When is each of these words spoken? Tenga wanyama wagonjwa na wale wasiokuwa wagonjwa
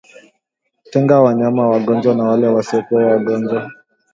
Tenga 0.91 1.21
wanyama 1.23 1.67
wagonjwa 1.69 2.13
na 2.15 2.23
wale 2.23 2.47
wasiokuwa 2.47 3.05
wagonjwa 3.05 3.71